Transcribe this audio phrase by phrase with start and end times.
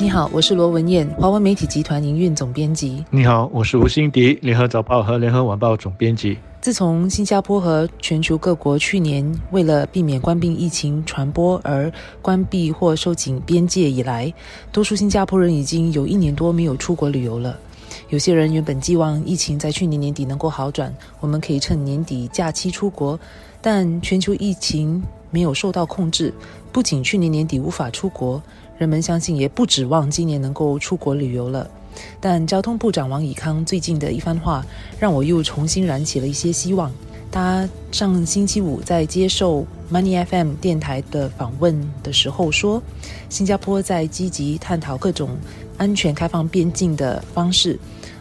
[0.00, 3.04] 你好，我是罗文燕，华文媒体集团营运总编辑。
[3.10, 6.38] 你好，我是吴欣迪，联合早报和联合晚报总编辑。
[6.62, 11.92] 自从新加坡和全球各国去年为了避免冠病疫情传播而
[12.22, 14.32] 关闭或收紧边界以来，
[14.72, 17.58] 多数新加坡人已经有一年多没有出国旅游了。
[18.08, 20.90] 有些人原本寄望疫情在去年年底能够好转，
[21.20, 23.20] 我们可以趁年底假期出国，
[23.60, 26.32] 但全球疫情没有受到控制，
[26.72, 28.42] 不仅去年年底无法出国，
[28.78, 31.68] 人们相信也不指望今年能够出国旅游了。
[32.20, 34.64] 但交通部长王以康最近的一番话，
[34.98, 36.90] 让我又重新燃起了一些希望。
[37.32, 42.82] 他上星期五在接受 Money FM 电台的访问的时候说，
[43.28, 45.30] 新加坡在积极探讨各种
[45.76, 47.78] 安全开放边境的方式，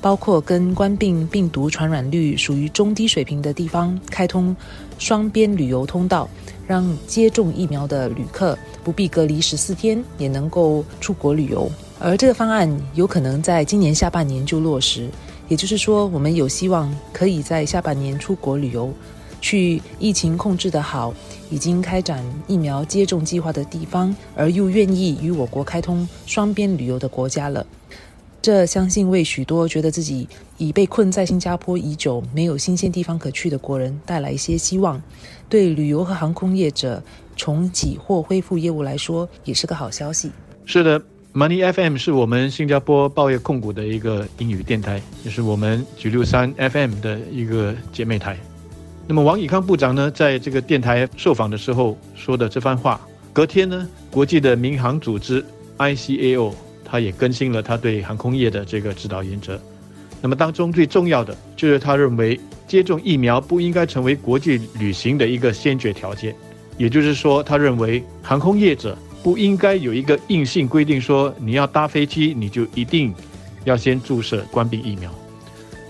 [0.00, 4.56] 包括跟冠病病毒传染率属于中低水平的地方开通
[4.98, 6.28] 双边旅游通道，
[6.66, 11.70] 让接种疫苗的旅客不必隔离十四天，也能够出国旅游。
[11.98, 15.08] 而这个方案有可能在今年下半年就落实，
[15.48, 18.90] 也就是说，我们有希望可以在下半年出国旅游，
[19.42, 21.12] 去疫情控制得好、
[21.50, 27.66] 已经开展疫苗接种计划的地方，而又愿意与我国开通双边旅游的国家了。
[28.42, 35.00] 这相信为许多觉得自己已被困在新加坡已久、没有新鲜地方可去的国人带来一些希望，
[35.48, 37.02] 对旅游和航空业者
[37.36, 40.30] 重启或恢复业务来说，也是个好消息。
[40.64, 41.02] 是的。
[41.32, 48.36] Money FM 是我们新加坡报业控股的一个英语电台，也是我们九六三 FM 的一个姐妹台。
[49.06, 53.00] 那么王以康部长呢，在这个电台受访的时候说的这番话，
[53.32, 55.44] 隔天呢，国际的民航组织
[55.78, 56.52] ICAO
[56.90, 59.60] 他也更新了他对航空业的这个指导原则。
[60.20, 66.34] 那么当中最重要的就是他认为接种疫苗不应该成为国际旅行的一个先决条件，
[66.76, 68.96] 也就是说，他认为航空业者。
[69.22, 73.14] 不应该有一个硬性规定说，你要搭飞机你就一定
[73.64, 75.14] 要先注射关闭疫苗。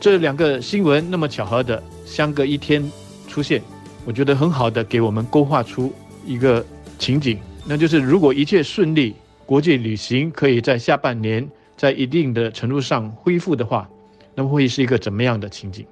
[0.00, 2.90] 这两个新闻那么巧合的相隔一天
[3.26, 3.60] 出现，
[4.06, 5.92] 我觉得很好的给我们勾画出
[6.24, 6.64] 一个
[6.98, 9.14] 情景，那就是如果一切顺利，
[9.48, 13.88] 国际旅行可以在下半年在一定的程度上恢复的话，
[14.34, 15.86] 那么会是一个怎么样的情景？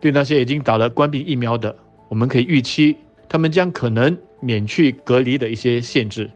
[0.00, 1.76] 对那些已经打了关闭疫苗的，
[2.08, 2.96] 我们可以预期
[3.28, 6.28] 他们将可能免去隔离的一些限制。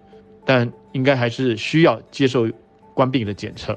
[0.44, 2.48] 但应该还是需要接受
[2.94, 3.76] 关闭的检测，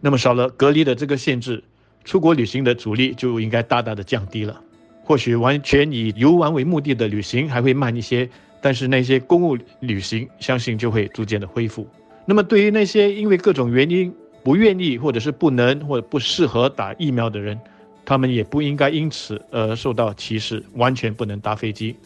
[0.00, 1.62] 那么少了隔离的这个限制，
[2.02, 4.58] 出国旅行的阻力就应该大大的降低了。
[5.04, 8.26] 或许完全以游玩为目的的旅行还会慢一些，
[8.62, 11.86] 但是那些公务旅行相信就会逐渐的恢复。
[12.26, 17.58] 那么对于那些因为各种原因不愿意或者是不能或者不适合打疫苗的人，
[18.04, 21.96] 他们也不应该因此而受到歧视，完全不能搭飞机。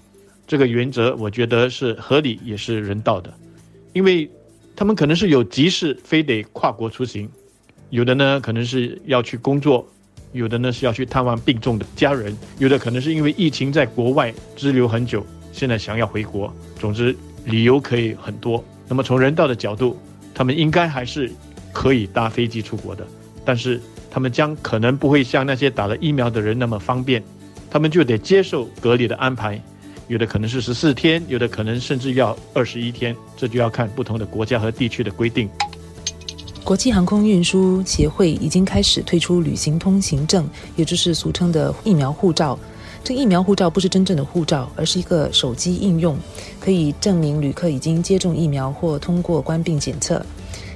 [0.47, 3.33] 这个原则我觉得是合理也是人道的。
[3.93, 4.31] 因为
[4.77, 7.27] 他们可能是有急事，非得跨国出行；
[7.91, 9.85] 有的呢，可能是要去工作；
[10.33, 16.53] 有的呢，是要去探望病重的家人；有的可能是因为疫情在国外滞留很久，现在想要回国。
[16.79, 17.17] 总之，
[17.47, 18.63] 理由可以很多。
[18.89, 19.97] 那么，从人道的角度，
[20.41, 21.31] 他们应该还是
[21.71, 23.07] 可以搭飞机出国的，
[23.45, 23.79] 但是
[24.11, 27.23] 他们将可能不会像那些打了疫苗的人那么方便，
[27.71, 29.61] 他们就得接受隔离的安排。
[30.09, 35.47] 有的可能是十四天，有的可能甚至要二十一天，这就要看不同的国家和地区的规定。
[36.65, 42.59] 国际航空运输协会已经开始推出旅行通行证，也就是俗称的疫苗护照。
[43.03, 46.17] 这疫苗护照不是真正的护照，而是一个手机应用，
[46.61, 50.25] 可以证明旅客已经接种疫苗或通过关病检测。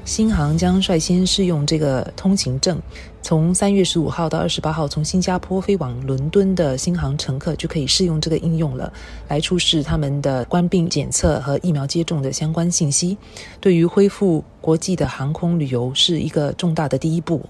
[0.05, 2.79] 新航将率先试用这个通行证，
[3.23, 8.93] 从三月十五号到二十八号，从新加坡飞往伦敦的新航乘客就可以试用这个应用了，
[9.29, 13.17] 来出示他们的关病检测和疫苗接种的相关信息。
[13.61, 17.43] 对于恢复国际的航空旅游是一个重大的第一步。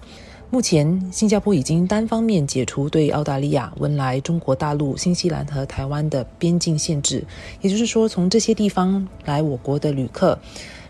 [0.54, 7.25] 目前，新加坡已经单方面解除对澳大利亚、文莱、中国大陆、新西兰和台湾的边境限制，
[7.60, 10.38] 也就是说，从这些地方来我国的旅客。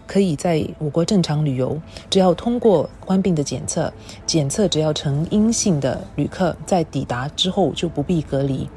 [0.06, 1.80] 可以在我国正常旅游，
[2.10, 3.90] 只要通过官病的检测，
[4.26, 8.68] 检测只要呈阴性的旅客，在抵达之后就不必隔离。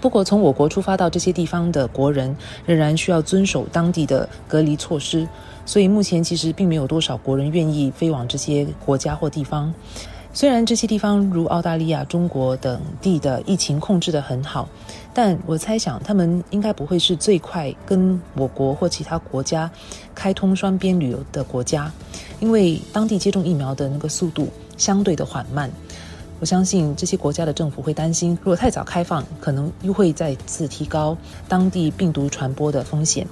[0.00, 2.36] 不过，从我国出发到这些地方的国人，
[2.66, 5.28] 仍然需要遵守当地的隔离措施。
[5.64, 9.72] 所以，目前其实并没有多少国人愿意飞往这些国家或地方。
[10.34, 14.66] 虽然这些地方如澳大利亚、中国等地的疫情控制得很好，
[15.12, 19.70] 但我猜想他们应该不会是最快跟我国或其他国家
[20.14, 21.92] 开通双边旅游的国家，
[22.40, 24.48] 因为当地接种疫苗的那个速度
[24.78, 25.70] 相对的缓慢。
[26.40, 33.24] 我相信这些国家的政府会担心，如果太早开放，可能又会再次提高当地病毒传播的风险。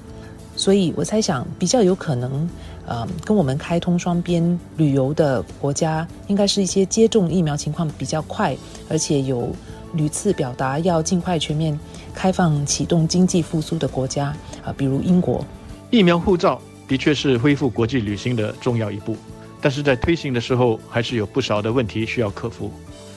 [0.61, 2.47] 所以我猜想比较有可能，
[2.85, 8.55] 呃，跟我们开通双边旅游的国家，应该是一些接种疫苗情况比较快，
[8.87, 9.49] 而且有
[9.95, 11.75] 屡次表达要尽快全面
[12.13, 14.25] 开放、启动经济复苏的国家
[14.63, 15.43] 啊，比如英国。
[15.89, 19.17] 疫苗护照的确是恢复国际旅行的重要一步，
[19.59, 22.71] 但是在推行的时候，还是有不少的问题需要克服。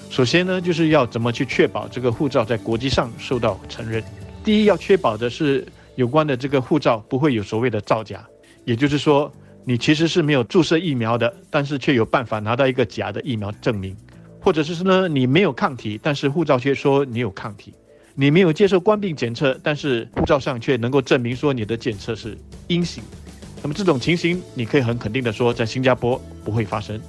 [0.09, 4.03] 首先呢，就是要怎么去确保这个护照在国际上受到承认。
[4.43, 8.25] 第一，要确保的是有关的这个护照不会有所谓的造假，
[8.65, 9.31] 也就是说，
[9.65, 13.97] 你其实是没有注射疫苗的，但是却有办法拿到一个假的疫苗证明，
[14.41, 17.73] 或者是呢，你没有抗体，但是护照却说你有抗体。
[18.17, 22.39] 你没有接受冠病检测，但是护照上却能够证明说你的检测是
[22.69, 23.03] 阴性。
[23.61, 27.01] 那么这种情形，你可以很肯定的说，在新加坡不会发生。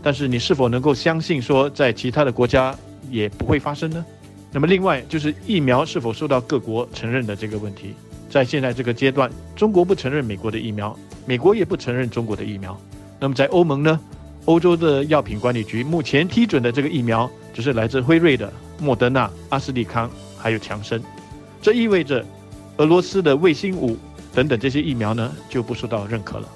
[0.00, 2.72] 但是你是否能够相信说，在其他的国家
[3.10, 4.04] 也不会发生呢？
[4.52, 7.94] 那么另外就是疫苗是否受到各国承认的这个问题。
[8.34, 12.76] 在现在这个阶段，中国不承认美国的疫苗，美国也不承认中国的疫苗。
[13.20, 14.00] 那么在欧盟呢？
[14.46, 20.10] 欧洲的药品管理局目前批准的这个疫苗，只是来自辉瑞的、莫德纳、阿斯利康。
[20.36, 21.00] 还有强生，
[21.62, 22.26] 这意味着
[22.78, 23.96] 俄罗斯的卫星五
[24.34, 26.48] 等等这些疫苗呢就不受到认可了。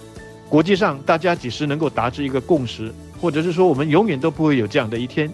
[0.49, 5.33] 国际上大家几时能够达至一个共识，或者是说我们永远都不会有这样的一天。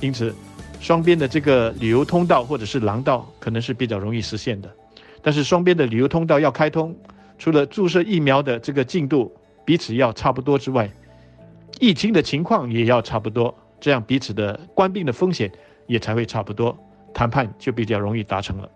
[0.00, 0.34] 因此，
[0.80, 4.70] 双边的这个旅游通道或者是廊道可能是比较容易实现的。
[5.22, 6.96] 但是双边的旅游通道要开通，
[7.38, 9.34] 除了注射疫苗的这个进度
[9.64, 10.90] 彼此要差不多之外，
[11.78, 15.50] 疫情的情况也要差不多，这样彼此的官兵的风险
[15.86, 16.76] 也才会差不多。
[17.12, 18.70] 谈判就比较容易达成了。